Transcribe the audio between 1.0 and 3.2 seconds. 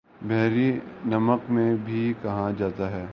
نمک بھی کہا جاتا ہے